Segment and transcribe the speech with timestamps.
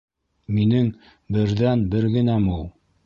[0.55, 0.87] Минең
[1.37, 2.67] берҙән-бергенәм ул.